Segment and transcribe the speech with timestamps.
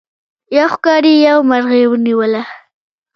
[0.55, 2.41] یو ښکاري یو مرغۍ ونیوله.